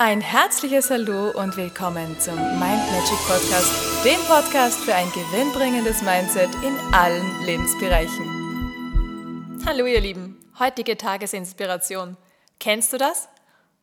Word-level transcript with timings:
Ein 0.00 0.20
herzliches 0.20 0.90
Hallo 0.90 1.30
und 1.30 1.56
willkommen 1.56 2.20
zum 2.20 2.36
Mind 2.36 2.60
Magic 2.60 3.18
Podcast, 3.26 4.04
dem 4.04 4.20
Podcast 4.28 4.78
für 4.78 4.94
ein 4.94 5.10
gewinnbringendes 5.10 6.02
Mindset 6.02 6.50
in 6.62 6.78
allen 6.94 7.44
Lebensbereichen. 7.44 9.60
Hallo 9.66 9.86
ihr 9.86 10.00
Lieben, 10.00 10.38
heutige 10.60 10.96
Tagesinspiration. 10.96 12.16
Kennst 12.60 12.92
du 12.92 12.96
das? 12.96 13.28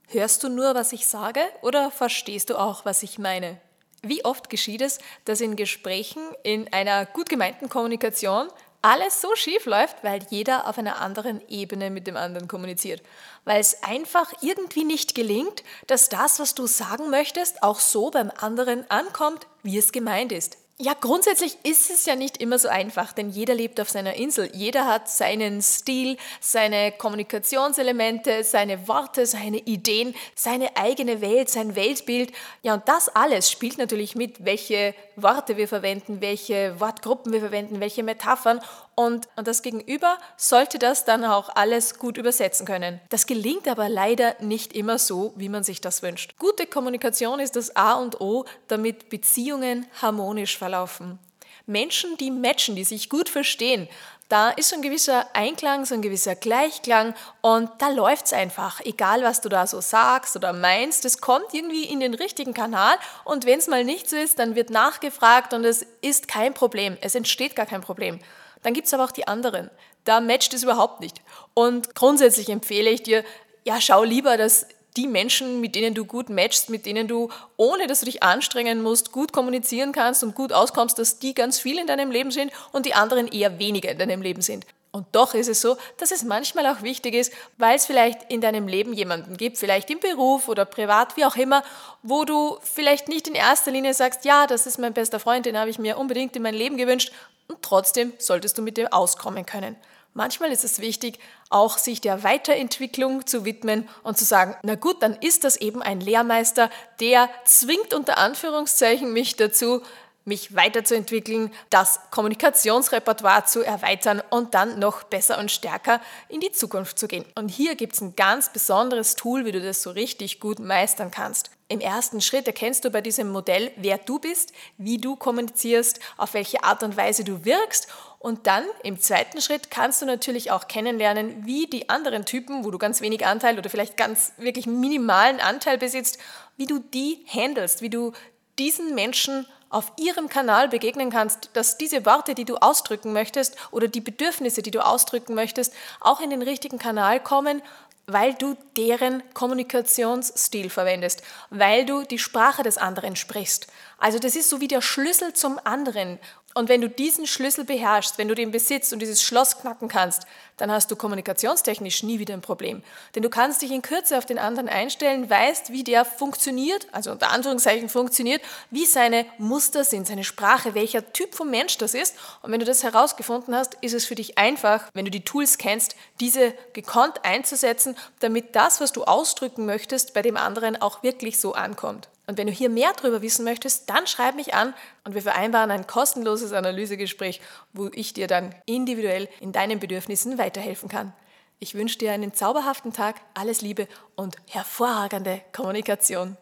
Hörst 0.08 0.42
du 0.42 0.48
nur, 0.48 0.74
was 0.74 0.94
ich 0.94 1.06
sage 1.06 1.42
oder 1.62 1.92
verstehst 1.92 2.50
du 2.50 2.56
auch, 2.56 2.86
was 2.86 3.04
ich 3.04 3.20
meine? 3.20 3.60
Wie 4.02 4.24
oft 4.24 4.50
geschieht 4.50 4.82
es, 4.82 5.00
dass 5.26 5.42
in 5.42 5.58
Gesprächen, 5.58 6.22
in 6.44 6.72
einer 6.72 7.06
gut 7.06 7.28
gemeinten 7.28 7.68
Kommunikation 7.68 8.48
alles 8.86 9.20
so 9.20 9.36
schief 9.36 9.66
läuft, 9.66 10.04
weil 10.04 10.20
jeder 10.30 10.68
auf 10.68 10.78
einer 10.78 11.02
anderen 11.02 11.42
Ebene 11.50 11.90
mit 11.90 12.06
dem 12.06 12.16
anderen 12.16 12.48
kommuniziert. 12.48 13.02
Weil 13.44 13.60
es 13.60 13.82
einfach 13.82 14.32
irgendwie 14.42 14.84
nicht 14.84 15.16
gelingt, 15.16 15.64
dass 15.88 16.08
das, 16.08 16.40
was 16.40 16.54
du 16.54 16.68
sagen 16.68 17.10
möchtest, 17.10 17.64
auch 17.64 17.80
so 17.80 18.12
beim 18.12 18.32
anderen 18.38 18.88
ankommt, 18.92 19.48
wie 19.64 19.80
es 19.80 19.92
gemeint 19.92 20.32
ist. 20.32 20.58
Ja, 20.78 20.92
grundsätzlich 20.94 21.58
ist 21.64 21.90
es 21.90 22.06
ja 22.06 22.18
nicht 22.18 22.42
immer 22.42 22.60
so 22.60 22.68
einfach, 22.68 23.14
denn 23.14 23.30
jeder 23.30 23.56
lebt 23.56 23.80
auf 23.80 23.90
seiner 23.90 24.16
Insel. 24.16 24.50
Jeder 24.54 24.86
hat 24.86 25.10
seinen 25.10 25.62
Stil, 25.62 26.18
seine 26.42 26.92
Kommunikationselemente, 26.92 28.44
seine 28.44 28.86
Worte, 28.90 29.26
seine 29.26 29.60
Ideen, 29.60 30.14
seine 30.36 30.76
eigene 30.76 31.22
Welt, 31.22 31.50
sein 31.50 31.78
Weltbild. 31.78 32.34
Ja, 32.62 32.74
und 32.74 32.90
das 32.90 33.08
alles 33.08 33.50
spielt 33.50 33.78
natürlich 33.78 34.16
mit, 34.16 34.44
welche 34.44 34.94
Worte 35.16 35.56
wir 35.56 35.70
verwenden, 35.70 36.20
welche 36.20 36.78
Wortgruppen 36.78 37.32
wir 37.32 37.40
verwenden, 37.40 37.80
welche 37.80 38.04
Metaphern. 38.04 38.60
Und, 38.96 39.28
und 39.36 39.48
das 39.48 39.62
Gegenüber 39.62 40.18
sollte 40.38 40.80
das 40.80 41.04
dann 41.04 41.26
auch 41.26 41.50
alles 41.54 42.00
gut 42.00 42.18
übersetzen 42.18 42.66
können. 42.66 43.02
Das 43.10 43.28
gelingt 43.28 43.68
aber 43.68 43.90
leider 43.90 44.36
nicht 44.40 44.74
immer 44.74 44.98
so, 44.98 45.34
wie 45.36 45.50
man 45.50 45.66
sich 45.66 45.82
das 45.82 46.02
wünscht. 46.02 46.36
Gute 46.40 46.66
Kommunikation 46.66 47.42
ist 47.42 47.58
das 47.58 47.76
A 47.76 47.94
und 47.96 48.22
O, 48.22 48.46
damit 48.70 49.10
Beziehungen 49.10 49.86
harmonisch 50.02 50.58
verlaufen. 50.58 51.20
Menschen, 51.68 52.16
die 52.18 52.32
matchen, 52.32 52.76
die 52.76 52.84
sich 52.84 53.10
gut 53.10 53.28
verstehen, 53.28 53.90
da 54.30 54.50
ist 54.50 54.70
so 54.70 54.76
ein 54.76 54.82
gewisser 54.82 55.28
Einklang, 55.34 55.86
so 55.86 55.94
ein 55.94 56.02
gewisser 56.02 56.36
Gleichklang 56.36 57.14
und 57.42 57.70
da 57.78 57.90
läuft 57.90 58.26
es 58.26 58.34
einfach. 58.34 58.82
Egal, 58.82 59.24
was 59.24 59.42
du 59.42 59.50
da 59.50 59.68
so 59.68 59.82
sagst 59.82 60.36
oder 60.36 60.52
meinst, 60.52 61.06
es 61.06 61.22
kommt 61.22 61.54
irgendwie 61.54 61.84
in 61.84 62.00
den 62.00 62.16
richtigen 62.16 62.54
Kanal 62.54 62.96
und 63.24 63.46
wenn 63.46 63.60
es 63.60 63.68
mal 63.68 63.84
nicht 63.84 64.10
so 64.10 64.16
ist, 64.16 64.40
dann 64.40 64.56
wird 64.56 64.72
nachgefragt 64.72 65.54
und 65.54 65.64
es 65.64 65.86
ist 66.02 66.28
kein 66.28 66.56
Problem. 66.56 66.98
Es 67.02 67.14
entsteht 67.14 67.56
gar 67.56 67.68
kein 67.68 67.82
Problem. 67.82 68.20
Dann 68.66 68.74
gibt 68.74 68.88
es 68.88 68.96
aber 68.96 69.04
auch 69.04 69.12
die 69.12 69.28
anderen. 69.28 69.70
Da 70.06 70.22
matcht 70.22 70.52
es 70.56 70.64
überhaupt 70.64 71.00
nicht. 71.00 71.22
Und 71.54 71.94
grundsätzlich 71.94 72.50
empfehle 72.50 72.90
ich 72.90 73.04
dir, 73.04 73.24
ja, 73.64 73.80
schau 73.80 74.04
lieber, 74.04 74.38
dass 74.38 74.66
die 74.98 75.06
Menschen, 75.06 75.62
mit 75.62 75.76
denen 75.76 75.94
du 75.94 76.04
gut 76.06 76.30
matchst, 76.30 76.72
mit 76.72 76.88
denen 76.88 77.08
du, 77.08 77.30
ohne 77.58 77.86
dass 77.86 78.00
du 78.00 78.08
dich 78.08 78.24
anstrengen 78.24 78.82
musst, 78.82 79.12
gut 79.12 79.32
kommunizieren 79.32 79.92
kannst 79.92 80.24
und 80.24 80.34
gut 80.34 80.52
auskommst, 80.52 80.98
dass 80.98 81.20
die 81.20 81.36
ganz 81.36 81.60
viel 81.60 81.78
in 81.78 81.86
deinem 81.86 82.10
Leben 82.10 82.32
sind 82.32 82.52
und 82.72 82.88
die 82.88 82.96
anderen 82.96 83.28
eher 83.28 83.60
weniger 83.60 83.92
in 83.92 84.00
deinem 84.00 84.24
Leben 84.24 84.42
sind. 84.42 84.66
Und 84.96 85.08
doch 85.12 85.34
ist 85.34 85.50
es 85.50 85.60
so, 85.60 85.76
dass 85.98 86.12
es 86.12 86.24
manchmal 86.24 86.66
auch 86.68 86.82
wichtig 86.82 87.16
ist, 87.16 87.34
weil 87.58 87.76
es 87.76 87.86
vielleicht 87.86 88.32
in 88.32 88.40
deinem 88.40 88.66
Leben 88.70 88.94
jemanden 88.94 89.36
gibt, 89.36 89.58
vielleicht 89.58 89.90
im 89.90 90.00
Beruf 90.00 90.48
oder 90.48 90.64
privat, 90.64 91.18
wie 91.18 91.26
auch 91.26 91.36
immer, 91.36 91.64
wo 92.02 92.24
du 92.24 92.58
vielleicht 92.64 93.10
nicht 93.10 93.28
in 93.28 93.36
erster 93.36 93.72
Linie 93.72 93.94
sagst, 93.94 94.24
ja, 94.24 94.48
das 94.48 94.66
ist 94.66 94.80
mein 94.80 94.94
bester 94.94 95.20
Freund, 95.20 95.46
den 95.46 95.60
habe 95.60 95.70
ich 95.70 95.80
mir 95.80 95.98
unbedingt 95.98 96.38
in 96.38 96.44
mein 96.44 96.54
Leben 96.54 96.78
gewünscht 96.78 97.12
und 97.50 97.62
trotzdem 97.62 98.14
solltest 98.20 98.58
du 98.58 98.62
mit 98.62 98.78
dem 98.78 98.88
auskommen 98.88 99.46
können. 99.46 99.76
Manchmal 100.14 100.50
ist 100.54 100.64
es 100.64 100.80
wichtig, 100.80 101.20
auch 101.50 101.78
sich 101.78 102.00
der 102.00 102.24
Weiterentwicklung 102.24 103.28
zu 103.28 103.44
widmen 103.44 103.90
und 104.04 104.18
zu 104.18 104.24
sagen, 104.24 104.56
na 104.64 104.76
gut, 104.76 105.04
dann 105.04 105.18
ist 105.18 105.44
das 105.44 105.58
eben 105.58 105.82
ein 105.82 106.00
Lehrmeister, 106.00 106.70
der 107.02 107.30
zwingt 107.44 107.94
unter 107.94 108.18
Anführungszeichen 108.18 109.12
mich 109.12 109.36
dazu, 109.36 109.82
mich 110.26 110.56
weiterzuentwickeln, 110.56 111.52
das 111.70 112.00
Kommunikationsrepertoire 112.12 113.46
zu 113.46 113.64
erweitern 113.64 114.22
und 114.30 114.54
dann 114.54 114.80
noch 114.80 115.04
besser 115.04 115.38
und 115.38 115.52
stärker 115.52 116.02
in 116.30 116.42
die 116.42 116.52
Zukunft 116.52 117.00
zu 117.00 117.08
gehen. 117.08 117.26
Und 117.36 117.50
hier 117.50 117.76
gibt 117.76 117.94
es 117.94 118.02
ein 118.02 118.16
ganz 118.16 118.52
besonderes 118.52 119.16
Tool, 119.16 119.46
wie 119.46 119.52
du 119.52 119.62
das 119.62 119.84
so 119.84 119.92
richtig 119.92 120.40
gut 120.40 120.60
meistern 120.60 121.12
kannst. 121.12 121.52
Im 121.68 121.80
ersten 121.80 122.22
Schritt 122.22 122.46
erkennst 122.46 122.86
du 122.86 122.92
bei 122.92 123.02
diesem 123.02 123.32
Modell, 123.32 123.72
wer 123.76 123.98
du 123.98 124.20
bist, 124.20 124.52
wie 124.78 124.98
du 124.98 125.16
kommunizierst, 125.16 126.00
auf 126.18 126.34
welche 126.34 126.64
Art 126.64 126.84
und 126.84 126.98
Weise 126.98 127.24
du 127.24 127.44
wirkst 127.44 127.88
und 128.26 128.48
dann 128.48 128.64
im 128.82 129.00
zweiten 129.00 129.40
Schritt 129.40 129.70
kannst 129.70 130.02
du 130.02 130.08
natürlich 130.08 130.50
auch 130.50 130.68
kennenlernen, 130.68 131.46
wie 131.46 131.68
die 131.68 131.90
anderen 131.90 132.26
Typen, 132.26 132.66
wo 132.66 132.72
du 132.72 132.80
ganz 132.80 133.02
wenig 133.02 133.24
Anteil 133.24 133.60
oder 133.60 133.70
vielleicht 133.70 133.98
ganz 133.98 134.34
wirklich 134.38 134.66
minimalen 134.66 135.40
Anteil 135.40 135.78
besitzt, 135.78 136.18
wie 136.58 136.66
du 136.66 136.80
die 136.80 137.24
handelst, 137.28 137.84
wie 137.84 137.92
du 137.92 138.14
diesen 138.58 138.96
Menschen 138.96 139.46
auf 139.76 139.92
ihrem 139.98 140.30
Kanal 140.30 140.70
begegnen 140.70 141.10
kannst, 141.10 141.50
dass 141.52 141.78
diese 141.78 142.06
Worte, 142.06 142.34
die 142.34 142.46
du 142.46 142.56
ausdrücken 142.56 143.12
möchtest 143.12 143.58
oder 143.72 143.90
die 143.90 144.00
Bedürfnisse, 144.00 144.62
die 144.62 144.72
du 144.72 144.84
ausdrücken 144.84 145.36
möchtest, 145.36 145.74
auch 146.00 146.22
in 146.22 146.30
den 146.30 146.42
richtigen 146.42 146.80
Kanal 146.80 147.20
kommen, 147.20 147.62
weil 148.08 148.36
du 148.36 148.56
deren 148.78 149.22
Kommunikationsstil 149.34 150.70
verwendest, 150.70 151.24
weil 151.50 151.86
du 151.86 152.04
die 152.04 152.20
Sprache 152.20 152.64
des 152.64 152.78
anderen 152.78 153.18
sprichst. 153.18 153.68
Also 153.98 154.18
das 154.18 154.38
ist 154.38 154.50
so 154.50 154.62
wie 154.62 154.70
der 154.70 154.82
Schlüssel 154.82 155.34
zum 155.34 155.60
anderen. 155.62 156.20
Und 156.58 156.70
wenn 156.70 156.80
du 156.80 156.88
diesen 156.88 157.28
Schlüssel 157.28 157.66
beherrschst, 157.66 158.18
wenn 158.18 158.30
du 158.30 158.34
den 158.34 158.50
besitzt 158.50 158.94
und 158.94 159.00
dieses 159.00 159.22
Schloss 159.22 159.60
knacken 159.60 159.90
kannst, 159.90 160.24
dann 160.56 160.72
hast 160.72 160.90
du 160.90 160.96
kommunikationstechnisch 160.96 162.04
nie 162.04 162.18
wieder 162.18 162.34
ein 162.34 162.40
Problem. 162.40 162.82
Denn 163.14 163.24
du 163.24 163.30
kannst 163.30 163.62
dich 163.62 163.72
in 163.72 163.82
Kürze 163.82 164.18
auf 164.18 164.26
den 164.26 164.40
anderen 164.40 164.70
einstellen, 164.70 165.30
weißt, 165.30 165.74
wie 165.74 165.84
der 165.84 166.06
funktioniert, 166.06 166.88
also 166.94 167.12
unter 167.12 167.32
Anführungszeichen 167.32 167.90
funktioniert, 167.90 168.42
wie 168.72 168.86
seine 168.86 169.26
Muster 169.38 169.84
sind, 169.84 170.08
seine 170.08 170.24
Sprache, 170.24 170.76
welcher 170.76 171.12
Typ 171.12 171.36
von 171.36 171.52
Mensch 171.52 171.78
das 171.78 171.94
ist. 171.94 172.16
Und 172.42 172.54
wenn 172.54 172.62
du 172.62 172.66
das 172.66 172.84
herausgefunden 172.84 173.54
hast, 173.54 173.74
ist 173.82 173.94
es 173.94 174.06
für 174.06 174.16
dich 174.16 174.38
einfach, 174.38 174.90
wenn 174.94 175.04
du 175.04 175.12
die 175.12 175.26
Tools 175.26 175.58
kennst, 175.58 175.98
diese 176.22 176.54
gekonnt 176.72 177.26
einzusetzen, 177.26 177.98
damit 178.22 178.56
das, 178.56 178.80
was 178.80 178.94
du 178.94 179.04
ausdrücken 179.04 179.66
möchtest, 179.66 180.14
bei 180.14 180.22
dem 180.22 180.38
anderen 180.38 180.82
auch 180.82 181.04
wirklich 181.04 181.38
so 181.38 181.52
ankommt. 181.52 182.08
Und 182.28 182.38
wenn 182.38 182.48
du 182.48 182.54
hier 182.54 182.70
mehr 182.70 182.92
darüber 182.96 183.22
wissen 183.22 183.46
möchtest, 183.46 183.90
dann 183.90 184.08
schreib 184.08 184.36
mich 184.36 184.54
an 184.54 184.74
und 185.04 185.14
wir 185.14 185.22
vereinbaren 185.22 185.72
ein 185.72 185.88
kostenloses 185.88 186.54
Analysegespräch, 186.54 187.42
wo 187.74 187.90
ich 187.94 188.14
dir 188.14 188.28
dann 188.28 188.54
individuell 188.66 189.30
in 189.40 189.52
deinen 189.52 189.80
Bedürfnissen 189.80 190.38
weiterhelfen 190.38 190.90
kann. 190.90 191.14
Ich 191.60 191.76
wünsche 191.76 191.98
dir 191.98 192.12
einen 192.12 192.34
zauberhaften 192.34 192.94
Tag, 192.94 193.22
alles 193.34 193.62
Liebe 193.62 193.88
und 194.16 194.36
hervorragende 194.48 195.42
Kommunikation. 195.54 196.38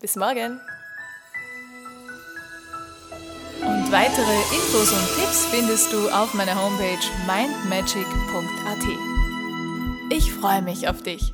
Bis 0.00 0.16
morgen! 0.16 0.60
Und 3.64 3.92
weitere 3.92 4.54
Infos 4.54 4.90
und 4.90 5.06
Tipps 5.16 5.46
findest 5.46 5.92
du 5.92 6.08
auf 6.10 6.34
meiner 6.34 6.60
Homepage 6.60 6.98
mindmagic.at. 7.26 8.84
Ich 10.10 10.32
freue 10.32 10.62
mich 10.62 10.88
auf 10.88 11.02
dich. 11.02 11.32